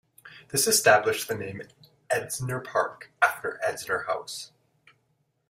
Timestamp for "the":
1.27-1.35